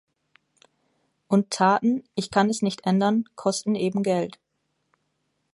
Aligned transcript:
Und 1.27 1.51
Taten– 1.51 2.03
ich 2.15 2.31
kann 2.31 2.49
es 2.49 2.63
nicht 2.63 2.87
ändern– 2.87 3.25
kosten 3.35 3.75
eben 3.75 4.01
Geld. 4.01 4.39